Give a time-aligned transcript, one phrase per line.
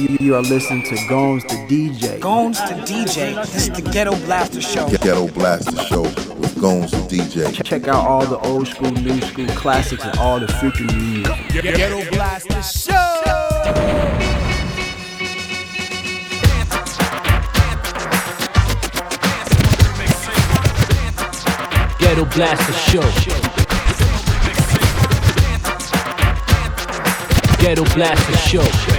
[0.00, 2.18] You, you are listening to Gomes the DJ.
[2.20, 3.34] Gomes to DJ.
[3.52, 4.88] This is the Ghetto Blaster Show.
[4.88, 7.62] Ghetto Blaster Show with Gomes the DJ.
[7.62, 11.36] Check out all the old school, new school classics and all the future new music.
[11.52, 12.94] Ghetto Blaster Show.
[21.98, 23.02] Ghetto Blaster Show.
[27.58, 28.89] Ghetto Blaster Show.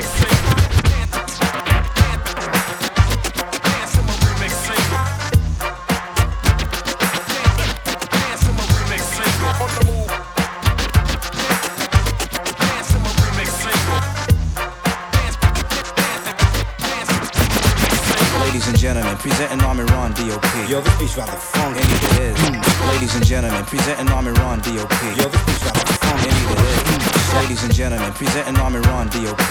[19.22, 20.44] Presenting Armin Ra DOP.
[20.68, 21.80] Yo, this beat's rather funky.
[21.80, 22.38] Indeed it is.
[22.41, 22.90] Hmm.
[22.90, 24.91] Ladies and gentlemen, presenting Armin Ra DOP.
[25.13, 26.26] Yo, this beat's rather funky.
[26.26, 26.82] Indeed it is.
[26.90, 27.38] Hmm.
[27.38, 29.41] Ladies and gentlemen, presenting Armin Ra DOP.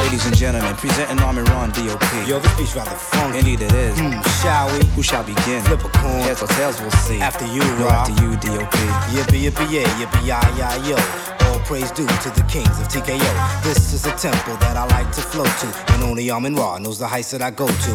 [0.00, 2.26] Ladies and gentlemen, presenting Armin Ra DOP.
[2.26, 3.38] Yo, this beat's rather funky.
[3.40, 3.98] Indeed it is.
[4.00, 4.16] Hmm.
[4.40, 4.82] shall we?
[4.96, 5.60] Who shall begin?
[5.68, 6.24] Flip a coin.
[6.24, 7.20] Heads or tails, we'll see.
[7.20, 8.72] After you, Yo, after you, DOP.
[9.12, 11.33] Yippee, yippee, yeah, yippee, yi, yi, yo.
[11.64, 13.64] Praise due to the kings of TKO.
[13.64, 16.98] This is a temple that I like to flow to, and only Armin Ra knows
[16.98, 17.92] the heights that I go to.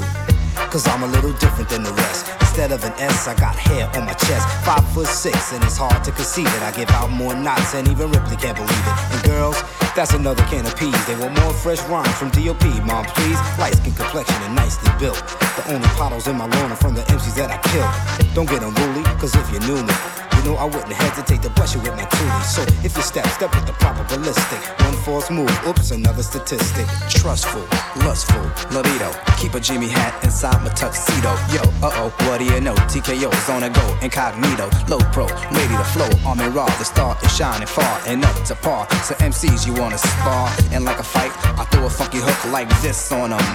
[0.74, 2.26] Cause I'm a little different than the rest.
[2.42, 4.50] Instead of an S, I got hair on my chest.
[4.66, 6.64] Five foot six, and it's hard to conceive it.
[6.64, 8.98] I give out more knots, and even Ripley can't believe it.
[9.14, 9.62] And girls,
[9.96, 10.98] that's another can of peas.
[11.06, 13.38] They want more fresh rhymes from DOP, mom, please.
[13.62, 15.22] Light skin complexion and nicely built.
[15.62, 18.34] The only potholes in my lawn are from the MCs that I killed.
[18.34, 19.94] Don't get unruly, cause if you knew me,
[20.40, 22.44] you know I wouldn't hesitate to brush you with my toolie.
[22.44, 24.60] So if you step, step with the proper ballistic.
[24.86, 26.88] One false move, oops, another statistic.
[27.10, 27.66] Trustful,
[28.06, 28.42] lustful,
[28.72, 29.12] libido.
[29.38, 31.32] Keep a Jimmy hat inside my tuxedo.
[31.52, 32.76] Yo, uh oh, what do you know?
[32.92, 36.10] TKO's on a go, incognito, low pro, ready to flow.
[36.26, 38.88] Army raw, the star is shining far and up to par.
[39.04, 40.50] So MCs, you wanna spar?
[40.72, 43.46] And like a fight, I throw a funky hook like this on them.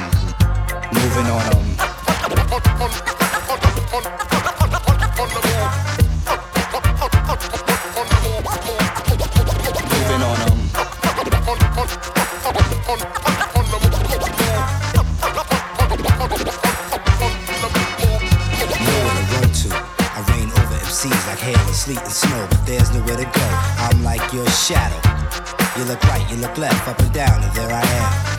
[0.92, 1.64] Moving on 'em.
[5.54, 6.13] Moving
[21.84, 23.48] sleet and snow, but there's nowhere to go.
[23.76, 24.96] I'm like your shadow.
[25.78, 28.33] You look right, you look left, up and down, and there I am.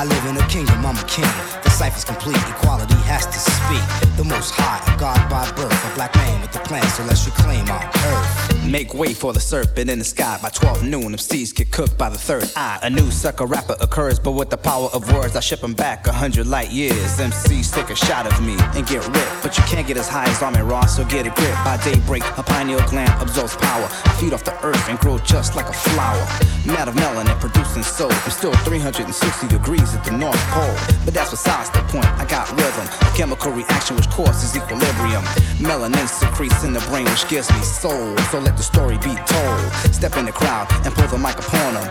[0.00, 1.28] I live in a kingdom, I'm a king.
[1.62, 4.16] The cipher's complete, equality has to speak.
[4.16, 7.26] The most high, a god by birth, a black man with the plan, so let's
[7.26, 8.64] reclaim our earth.
[8.64, 10.38] Make way for the serpent in the sky.
[10.40, 12.78] By 12 noon, MCs get cooked by the third eye.
[12.82, 16.06] A new sucker rapper occurs, but with the power of words, I ship 'em back
[16.06, 17.20] a hundred light years.
[17.20, 20.30] MCs take a shot of me and get ripped, but you can't get as high
[20.30, 21.54] as Armin Ross, so get a grip.
[21.62, 23.86] By daybreak, a pineal gland absorbs power.
[24.06, 26.24] I feed off the earth and grow just like a flower.
[26.64, 28.12] Mad of melanin producing soul.
[28.12, 32.06] I'm still 360 degrees at the North Pole, but that's besides the point.
[32.18, 35.24] I got rhythm, chemical reaction which causes equilibrium.
[35.58, 38.16] Melanin secretes in the brain, which gives me soul.
[38.30, 39.60] So let the story be told.
[39.94, 41.86] Step in the crowd and pull the mic upon them.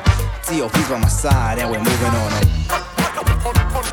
[0.47, 3.88] DOP's by my side and we're moving on them.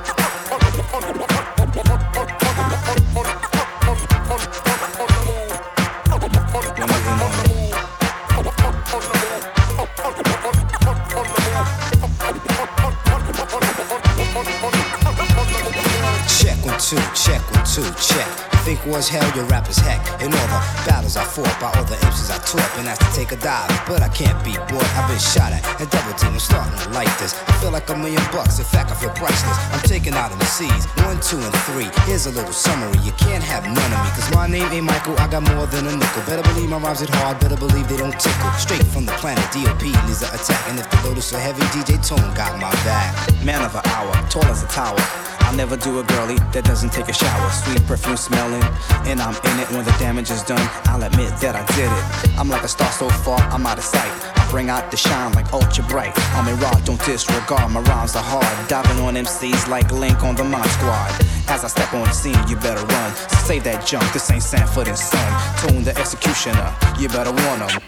[18.16, 18.32] Check.
[18.64, 20.02] Think was hell, your rap is heck.
[20.18, 23.12] In all the battles I fought, by all the MCs I taught, been asked to
[23.14, 24.90] take a dive, but I can't be bought.
[24.98, 26.34] I've been shot at and double teamed.
[26.34, 27.38] I'm starting to like this.
[27.46, 28.58] I feel like a million bucks.
[28.58, 29.54] In fact, I feel priceless.
[29.70, 31.86] I'm taking out MCs, one, two, and three.
[32.10, 32.98] Here's a little summary.
[33.06, 35.14] You can't have none of me, cause my name ain't Michael.
[35.22, 36.26] I got more than a nickel.
[36.26, 37.38] Better believe my rhymes hit hard.
[37.38, 38.50] Better believe they don't tickle.
[38.58, 40.58] Straight from the planet, DOP leads the attack.
[40.66, 43.14] And if the load is so heavy, DJ Tone got my back.
[43.46, 44.98] Man of the hour, tall as a tower.
[45.46, 47.50] I'll never do a girlie that doesn't take a shower.
[47.50, 48.62] Sweet perfume smelling,
[49.06, 50.68] and I'm in it when the damage is done.
[50.90, 52.38] I'll admit that I did it.
[52.38, 54.10] I'm like a star so far, I'm out of sight.
[54.36, 56.12] I bring out the shine like ultra bright.
[56.34, 57.70] I'm in raw, don't disregard.
[57.70, 58.68] My rhymes are hard.
[58.68, 61.10] Diving on MCs like Linc on the Mod Squad.
[61.48, 63.14] As I step on the scene, you better run.
[63.46, 65.30] Save that junk, this ain't Sanford and Son.
[65.62, 67.80] Tone the executioner, you better warn warn 'em.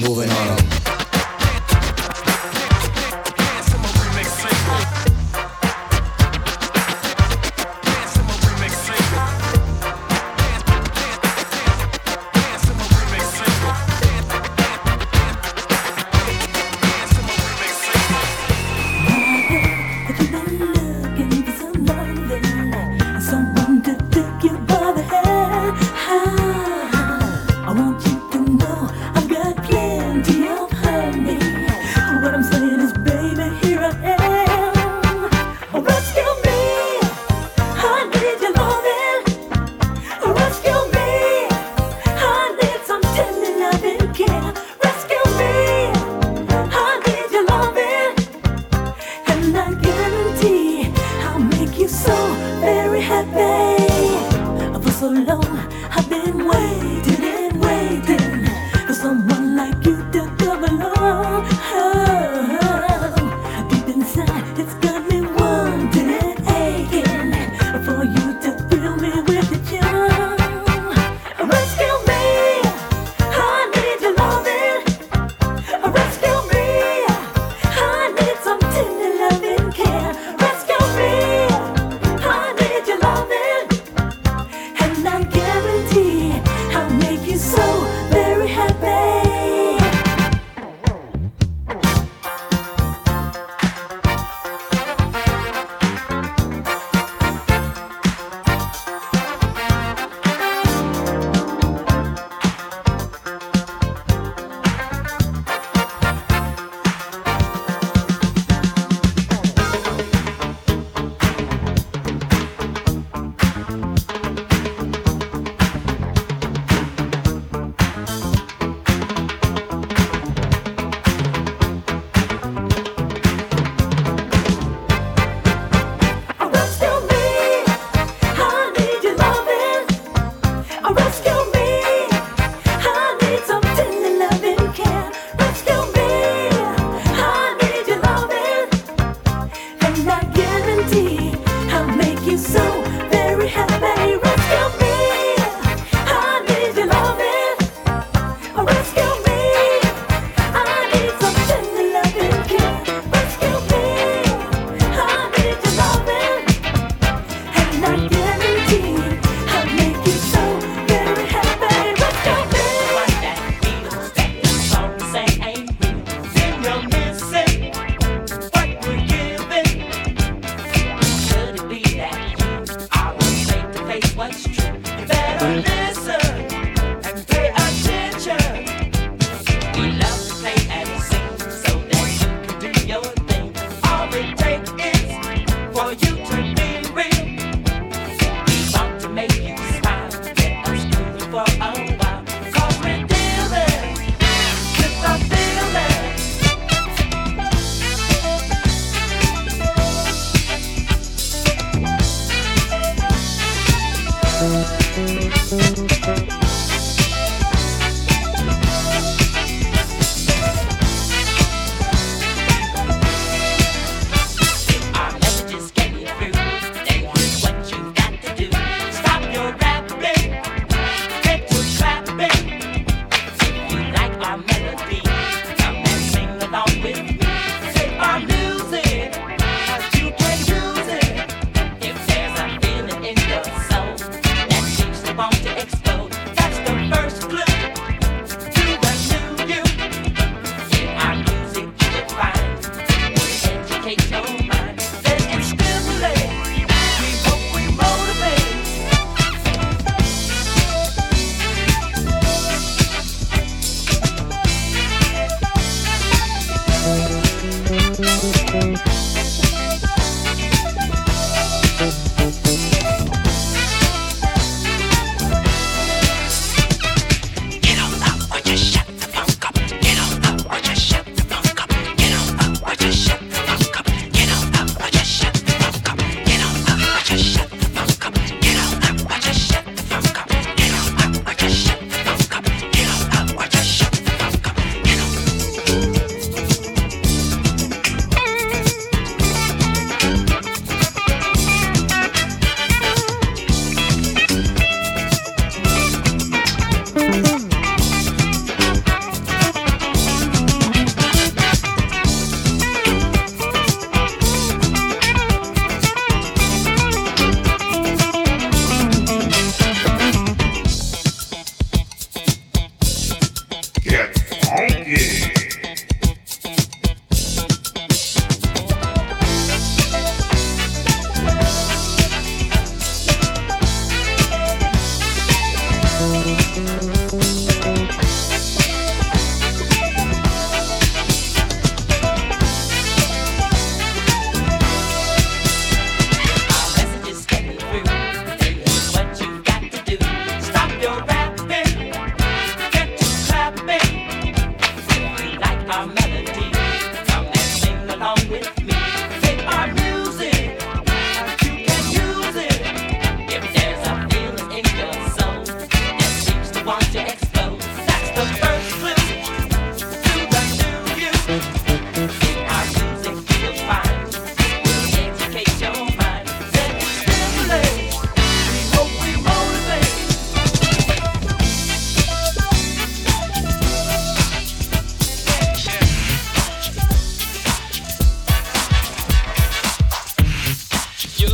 [0.00, 0.87] Moving on 'em.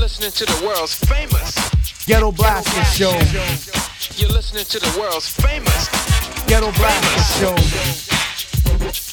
[0.04, 3.12] listening to the world's famous Ghetto Blaster Show.
[4.20, 5.88] You're listening to the world's famous
[6.46, 7.56] Ghetto Blaster
[9.00, 9.03] Show.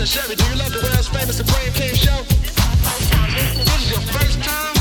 [0.00, 2.22] and Sherry, do you love the world's famous and brave King Show?
[2.24, 4.79] This is your first time.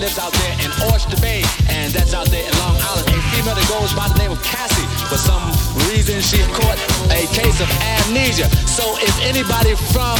[0.00, 3.04] lives out there in Oyster Bay, and that's out there in Long Island.
[3.12, 4.88] A female that goes by the name of Cassie.
[5.12, 5.44] For some
[5.92, 6.80] reason, she caught
[7.12, 7.68] a case of
[8.00, 8.48] amnesia.
[8.64, 10.16] So if anybody from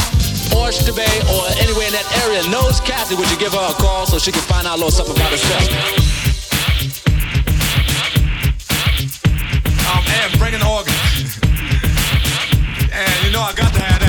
[0.53, 4.05] Oyster Bay or anywhere in that area knows Cassie, would you give her a call
[4.05, 5.65] so she can find out a little something about herself?
[9.89, 10.93] Um, and bring an organ.
[12.93, 14.00] and you know I got to have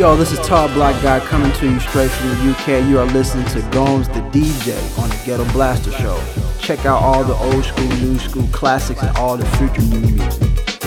[0.00, 2.88] Yo, this is Tall Black Guy coming to you straight from the UK.
[2.88, 6.18] You are listening to Gomes the DJ on the Ghetto Blaster Show.
[6.58, 10.79] Check out all the old school, new school classics and all the future new music.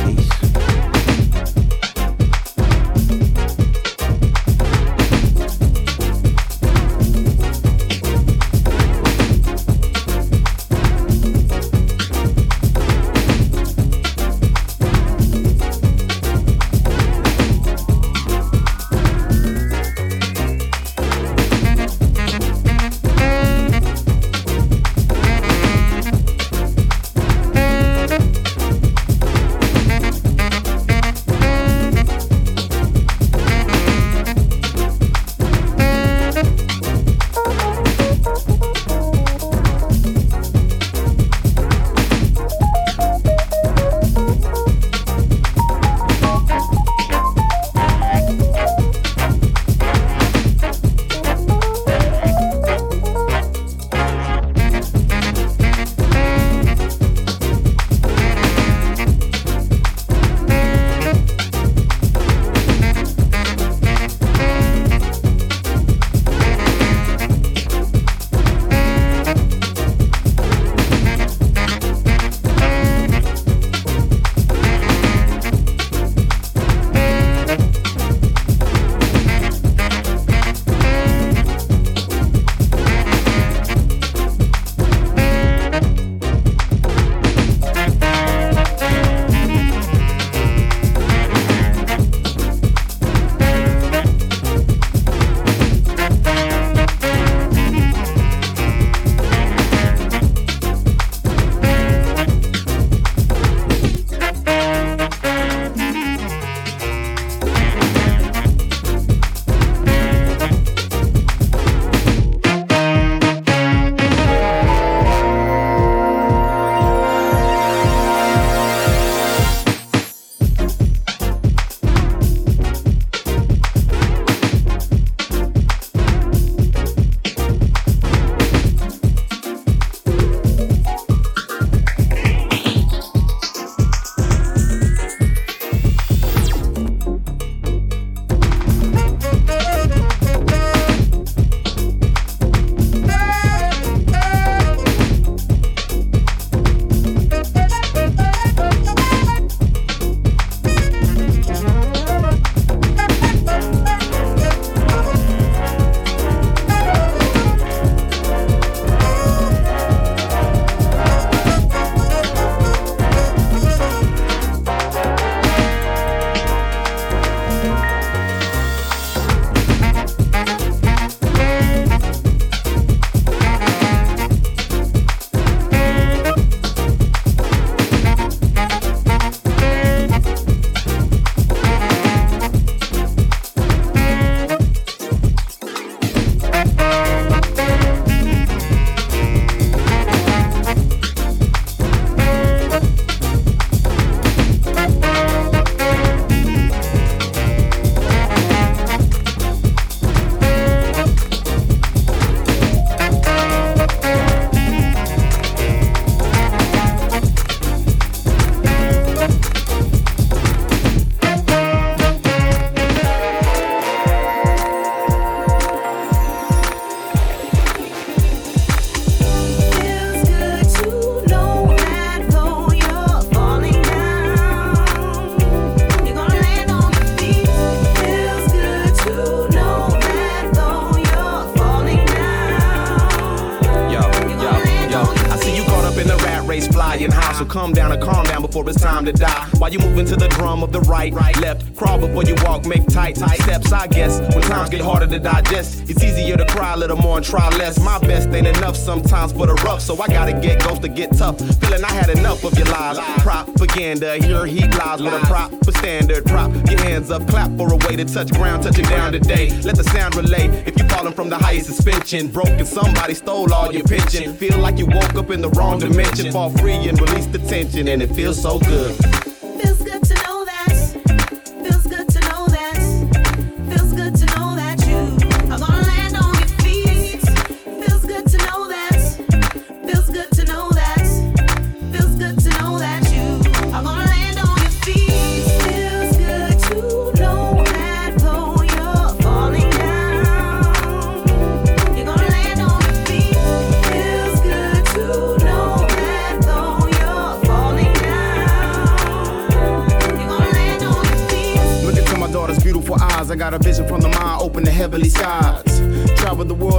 [245.53, 247.79] Digest, it's easier to cry a little more and try less.
[247.79, 251.15] My best ain't enough sometimes for the rough, so I gotta get ghost to get
[251.15, 251.37] tough.
[251.59, 252.97] Feeling I had enough of your lies.
[253.21, 256.25] Propaganda, here he lies with a proper standard.
[256.25, 259.49] Prop your hands up, clap for a way to touch ground, touching down today.
[259.61, 260.47] Let the sound relay.
[260.65, 264.33] If you falling from the highest suspension, broken, somebody stole all your pension.
[264.35, 266.31] Feel like you woke up in the wrong dimension.
[266.31, 269.12] Fall free and release the tension, and it feels so good.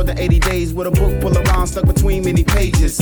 [0.06, 3.00] The world 80 days with a book full of rhymes stuck between many pages.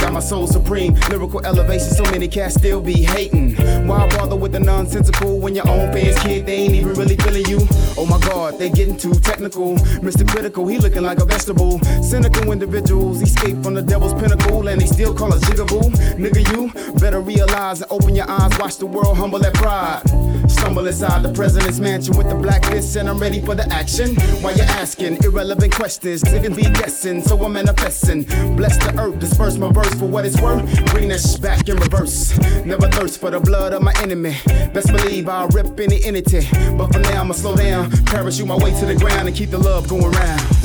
[0.00, 1.90] Got my soul supreme, lyrical elevation.
[2.00, 3.56] So many cats still be hating.
[3.88, 7.46] Why bother with the nonsensical when your own fans kid they ain't even really feeling
[7.46, 7.60] you?
[7.98, 9.76] Oh my God, they getting too technical.
[10.06, 10.24] Mr.
[10.28, 11.80] Critical, he looking like a vegetable.
[12.02, 15.86] Cynical individuals escape from the devil's pinnacle and they still call us jigaboo.
[16.22, 16.60] Nigga, you
[17.00, 18.56] better realize and open your eyes.
[18.60, 20.02] Watch the world humble at pride.
[20.48, 24.14] Stumble inside the president's mansion with the black fist, and I'm ready for the action.
[24.42, 28.24] Why you're asking irrelevant questions, niggas be guessing, so I'm manifesting.
[28.54, 30.62] Bless the earth, disperse my verse for what it's worth.
[30.86, 32.38] Bring that back in reverse.
[32.64, 34.36] Never thirst for the blood of my enemy.
[34.72, 36.46] Best believe I'll rip any entity.
[36.76, 39.58] But for now, I'ma slow down, parachute my way to the ground, and keep the
[39.58, 40.61] love going round.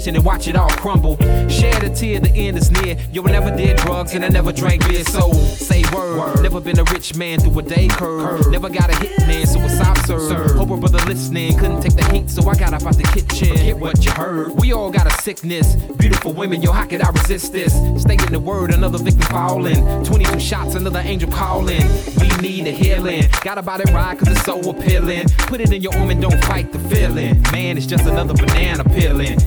[0.00, 1.16] Decision and watch it all crumble.
[1.48, 2.96] Shed a tear, the end is near.
[3.12, 5.04] Yo, I never did drugs and I never drank beer.
[5.04, 6.42] So say word.
[6.42, 8.50] Never been a rich man through a day curve.
[8.50, 10.56] Never got a hit man, so it's absurd.
[10.56, 13.56] Hope a brother listening couldn't take the heat, so I got up out the kitchen.
[13.56, 14.52] Forget what you heard.
[14.52, 15.76] We all got a sickness.
[15.98, 17.74] Beautiful women, yo, how could I resist this?
[18.00, 20.04] Stay in the word, another victim falling.
[20.04, 21.82] 22 shots, another angel calling.
[22.20, 23.24] We need a healing.
[23.42, 25.28] Gotta buy that ride cause it's so appealing.
[25.50, 27.42] Put it in your arm and don't fight the feeling.
[27.52, 29.38] Man, it's just another banana peeling.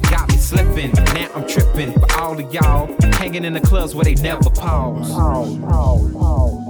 [0.44, 1.94] Slipping, now I'm tripping.
[1.94, 5.08] For all of y'all hanging in the clubs where they never pause.
[5.08, 6.63] Feel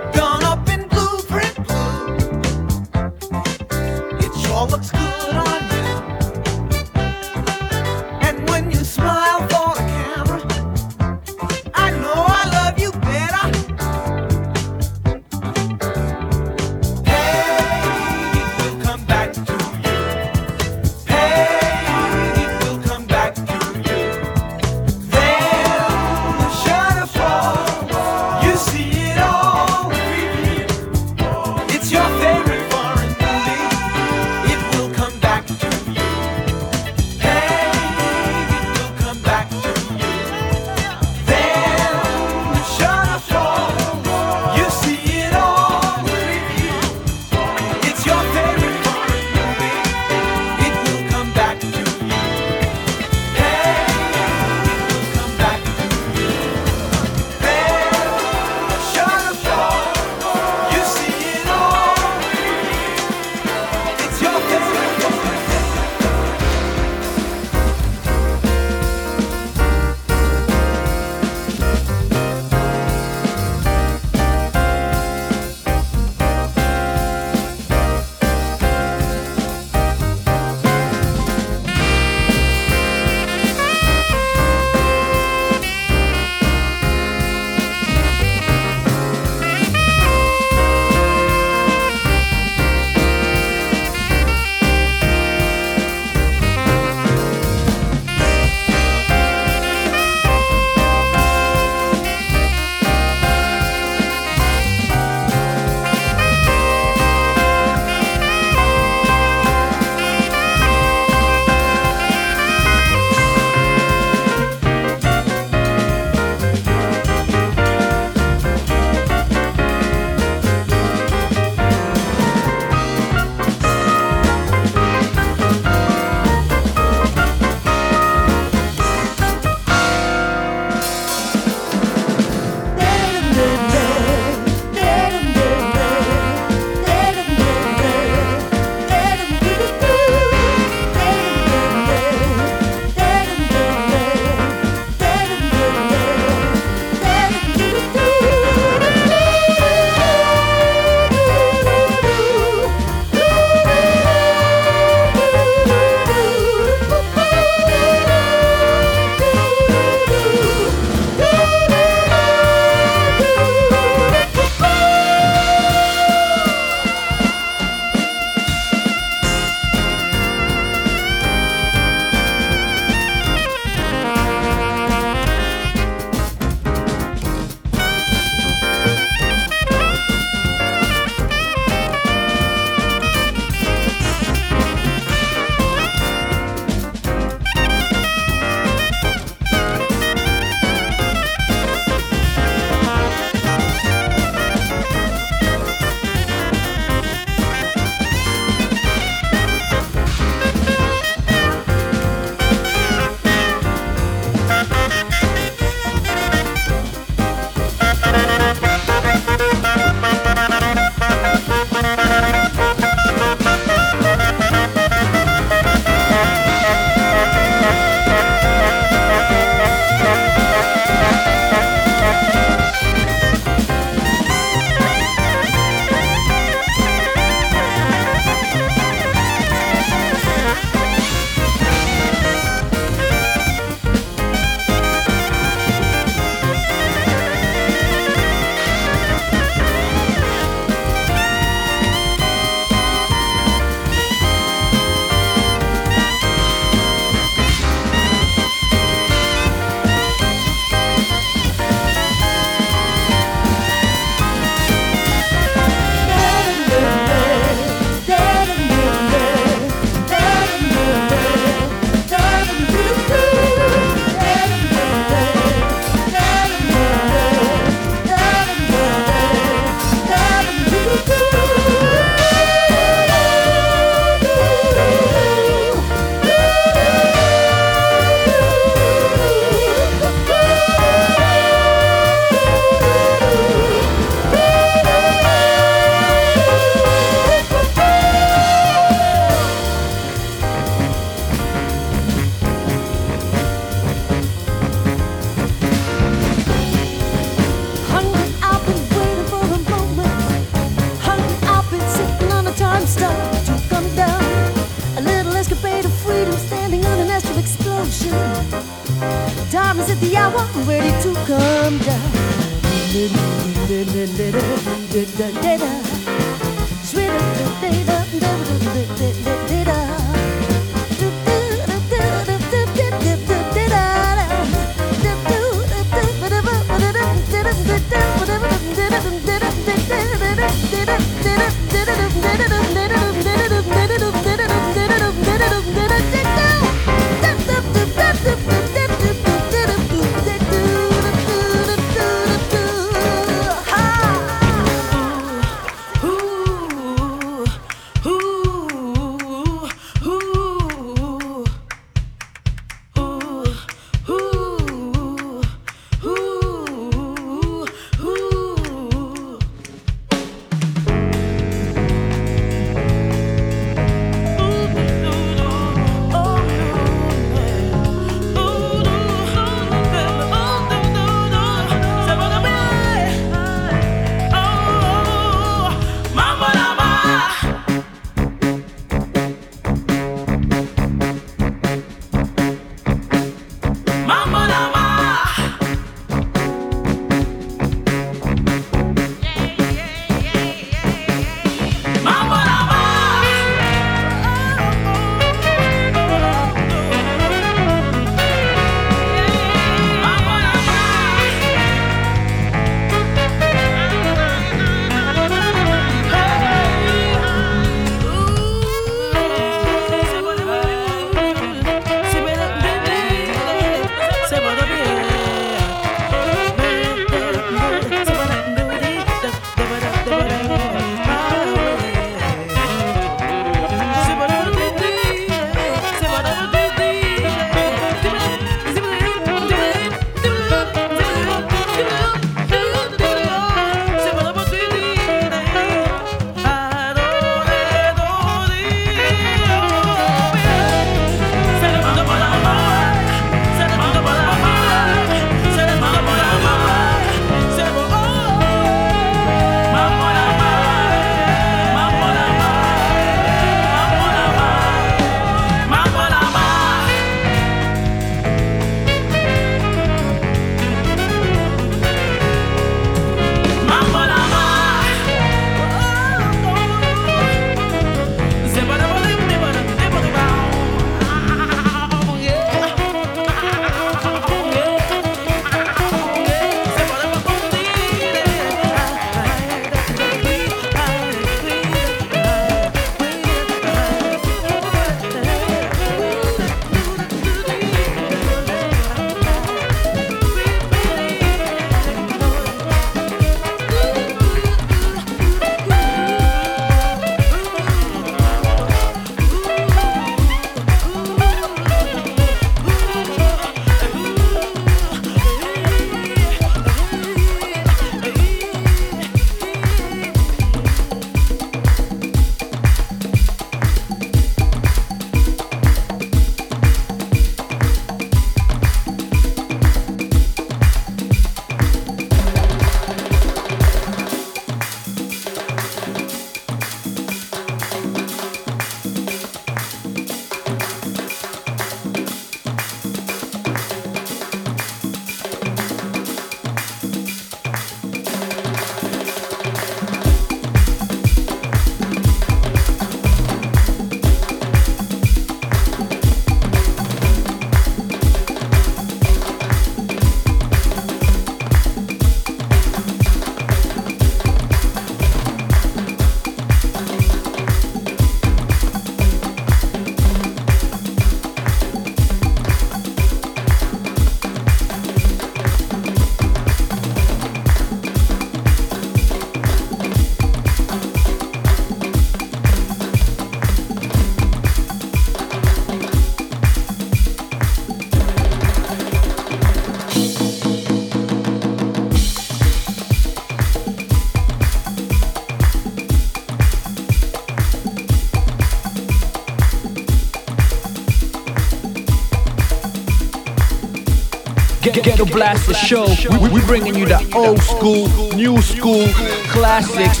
[594.72, 595.86] Ghetto Blaster Show.
[596.32, 598.88] We, bringing you the old school, new school
[599.28, 600.00] classics.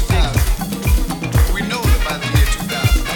[1.52, 3.14] We know that by the year 2000, I